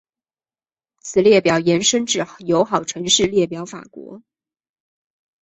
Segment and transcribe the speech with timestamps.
[0.99, 4.23] 此列表延伸至友好城市列表法国。